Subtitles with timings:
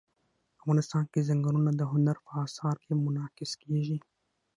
[0.59, 3.97] افغانستان کې ځنګلونه د هنر په اثار کې منعکس کېږي.